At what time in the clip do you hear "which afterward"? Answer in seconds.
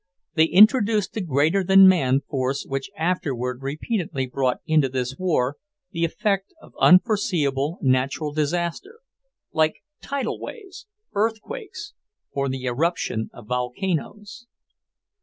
2.67-3.61